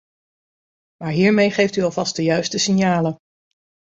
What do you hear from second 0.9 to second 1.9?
Maar hiermee geeft u